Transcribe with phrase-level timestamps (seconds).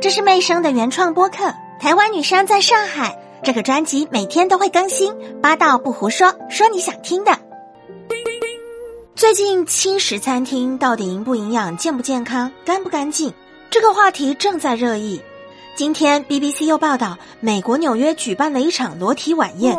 [0.00, 3.18] 这是妹生的原创播客，台湾女生在上海。
[3.42, 7.38] 这个专辑每天都会更新，八道不胡说，说你想听的。
[9.16, 13.32] 最近轻食餐厅到底营不营养、健不健康、干不干净？
[13.70, 15.20] 这个话题正在热议。
[15.74, 19.76] 今天 BBC 又报道，美国纽约举办了一场裸体晚宴，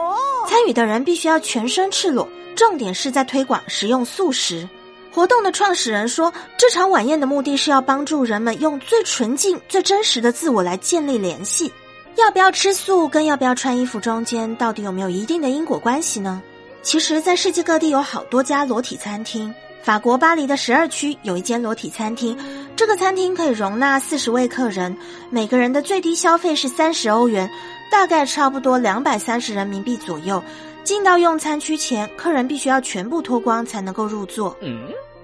[0.48, 4.68] 参与的人必须要全身赤裸，重点是在推广食用素食。
[5.12, 11.72] 活动的创始人说，这场晚宴的目的是要帮助人们用最纯净、最真实的自我来建立联系。
[12.16, 16.42] 要不要吃素跟要不要穿衣服中间到底有没有一定的因果关系呢？
[16.82, 19.54] 其实，在世界各地有好多家裸体餐厅。
[19.82, 22.38] 法国巴黎的十二区有一间裸体餐厅，
[22.76, 24.96] 这个餐厅可以容纳四十位客人，
[25.30, 27.50] 每个人的最低消费是三十欧元，
[27.90, 30.44] 大概差不多两百三十人民币左右。
[30.90, 34.58] 进到用餐区前，客人必须要全部脱光才能够入座。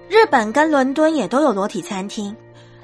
[0.08, 2.36] 日本跟伦敦也都有裸体餐厅。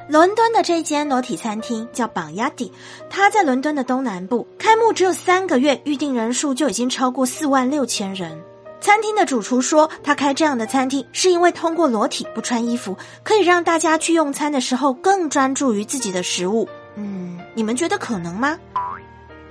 [0.08, 2.72] 伦敦的这间裸体餐厅叫榜亚迪，
[3.08, 8.36] 它在伦敦的东南部，开幕只有三个月，预定人数就已经超过四万六千人。
[8.80, 16.68] 餐厅的主厨说，他开这样的餐厅是因为通过裸体不穿衣服，可以让大家去用餐的时候更专注于自己的食物。
[16.96, 18.58] 嗯，你们觉得可能吗？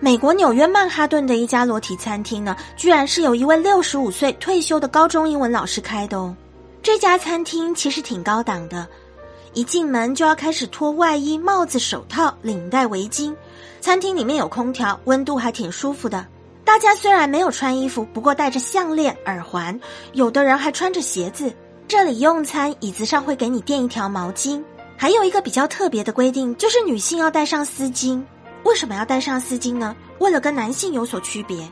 [0.04, 6.36] 美国纽约曼哈顿的一家裸体餐厅呢，居然是有一位六十五岁退休的高中英文老师开的哦。
[6.82, 8.88] 这家餐厅其实挺高档的。
[9.54, 13.32] 一进门就要开始脱外衣、帽子、手套、领带、围巾。
[13.80, 16.26] 餐厅里面有空调，温度还挺舒服的。
[16.66, 19.80] 大家虽然没有穿衣服，不过戴着项链、耳环，
[20.14, 21.54] 有的人还穿着鞋子。
[21.88, 24.64] 这里用餐椅子上会给你垫一条毛巾。
[24.98, 28.20] 还有一个比较特别的规定，就是女性要带上丝巾。
[28.64, 29.96] 为什么要带上丝巾呢？
[30.20, 31.70] 为了跟男性有所区别。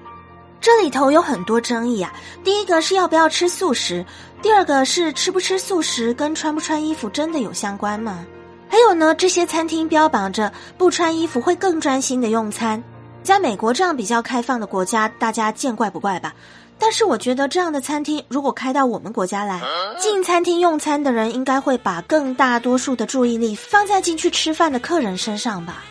[0.62, 2.14] 这里头有很多争议啊。
[2.44, 4.06] 第一个是要不要吃素食，
[4.42, 8.26] 第二个是吃不吃素食跟穿不穿衣服真的有相关吗？
[8.68, 12.84] 还有呢，这些餐厅标榜着不穿衣服会更专心的用餐，
[13.24, 16.34] 在美国这样比较开放的国家，大家见怪不怪吧。
[16.78, 19.62] 但是我觉得这样的餐厅如果开到我们国家来，
[20.00, 25.84] 进餐厅用餐的人应该会把更大多数的注意力放在进去吃饭的客人身上吧。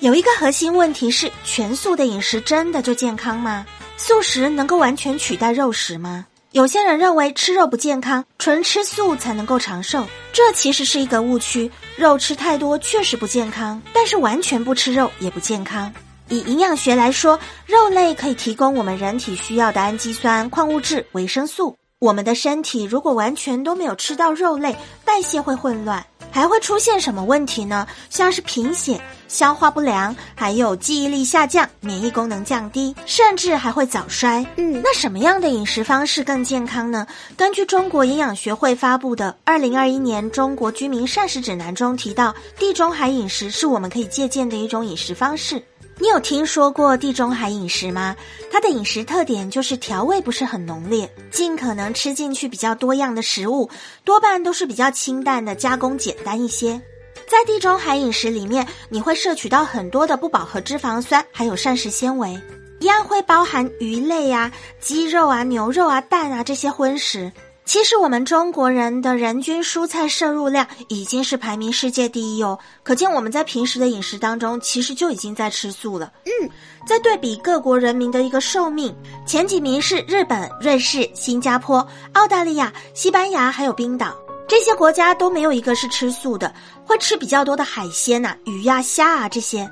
[0.00, 3.64] 有一个核心问题是，全素的饮食真的就健康吗？
[3.96, 6.26] 素食能够完全取代肉食吗？
[6.52, 11.70] 有些人认为吃肉不健康，纯吃素才能够长寿，这其实是一个误区。
[11.96, 15.92] 肉吃太多确实不健康，但是完全不吃肉也不健康。
[16.28, 21.74] 以营养学来说，肉类可以提供我们人体需要的氨基酸、矿物质、维生素。
[21.98, 26.04] 我们的身体如果完全都没有吃到肉类，代谢会混乱。
[26.36, 27.86] 还会出现什么问题呢？
[28.10, 34.44] 像是贫血、消化不良，还有记忆力下降、免疫功能降低，甚至还会早衰。
[34.56, 37.06] 嗯，那什么样的饮食方式更健康呢？
[37.38, 45.62] 根据中国营养学会发布的《二零二一年中国居民膳食指南》中提到，地中海饮食是我们可以借鉴的一种饮食方式。
[45.98, 48.14] 你有听说过地中海饮食吗？
[48.52, 53.68] 它的饮食特点就是调味不是很浓烈，尽可能吃进去比较多样的食物，
[54.04, 56.80] 多半都是比较清淡的，加工简单一些。
[57.26, 62.38] 在地中海饮食里面，你会摄取到很多的不饱和脂肪酸，还有膳食纤维，
[62.78, 67.32] 一样会包含鱼类啊、鸡肉啊、牛肉啊、蛋啊这些荤食。
[67.66, 76.12] 其实我们中国人的人均蔬菜摄入量已经是排名世界第一哦，可见我们在平时的饮食当中，其实就已经在吃素了。
[76.24, 76.48] 嗯，
[76.86, 78.94] 在对比各国人民的一个寿命，
[79.26, 84.16] 前几名是日本、瑞士、新加坡、澳大利亚、西班牙还有冰岛，
[84.46, 89.68] 这些国家都没有一个是吃素的，会吃比较多的海鲜呐，鱼呀、虾啊这些。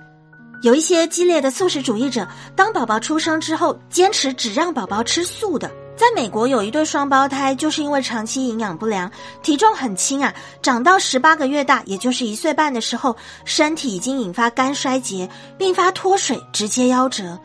[0.62, 5.70] 有一些激烈的素食主义者，当宝宝出生之后，坚持只让宝宝吃素的。
[5.96, 9.10] 在美国，有一对双胞胎，就是因为长期营养不良，
[9.42, 17.38] 体重很轻啊，长到十八个月大，也就是一岁半的时候，身体已经引发肝衰竭，并发脱水，直接夭折。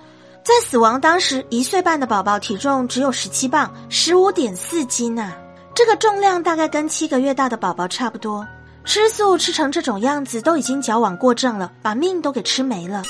[0.43, 5.33] 在死亡当时，一岁半的宝宝体重只有十七磅，十五点四斤呐，
[5.75, 8.47] 这个重量大概跟七个月大的宝宝差不多。
[8.83, 13.03] 吃素吃成这种样子，都已经矫枉过正了，把命都给吃没了。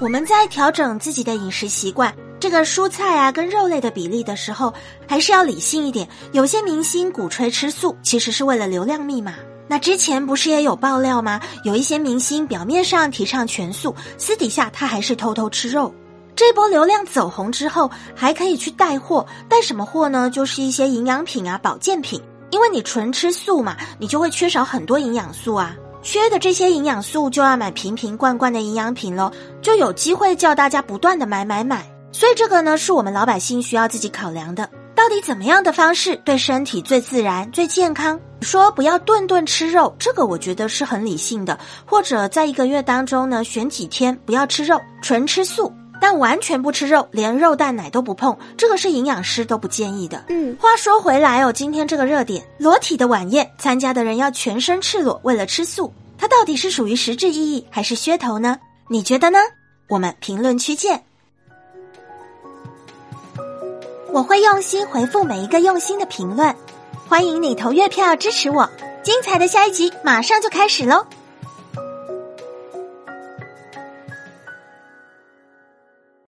[0.00, 2.14] 我们在调整自己的饮食习惯。
[2.38, 4.72] 这个蔬菜啊跟肉类的比例的时候，
[5.08, 6.06] 还是要理性一点。
[6.32, 9.34] 有些明星鼓吹吃素，其实是为了流量密码。
[9.68, 11.40] 那之前不是也有爆料吗？
[11.64, 15.92] 有一些明星表面上提倡全素，私底下他还是偷偷吃肉。
[16.36, 20.30] 这波流量走红之后，还可以去带货，带什么货呢？
[20.30, 22.20] 就是一些营养品啊、保健品。
[22.50, 31.84] 因为你纯吃素嘛，你就会缺少很多营养素啊，缺的这些营养素就要买瓶瓶罐罐的营养品喽，就有机会叫大家不断的买买买。
[32.16, 34.70] 所以这个呢，是我们老百姓需要自己考量的。
[34.94, 38.18] 到底怎么样的方式对身体最自然、最健康？
[38.40, 41.58] 说不要顿顿吃肉，这个我觉得是很理性的。
[41.84, 45.70] 或者在一个月当中呢，选几天不要吃肉，纯吃素，
[46.00, 50.24] 但完全不吃肉，连肉蛋奶都不碰，这个是营养师都不建议的。
[50.30, 58.56] 嗯，话说回来哦，今天这个热点，裸体的晚宴，参加的人要全身赤裸，为了吃素，它到底是属于实质意义还是噱头呢？
[58.88, 59.38] 你觉得呢？
[59.90, 61.02] 我们评论区见。
[64.16, 66.56] 我会用心回复每一个用心的评论，
[67.06, 68.66] 欢迎你投月票支持我。
[69.02, 71.04] 精彩的下一集马上就开始喽！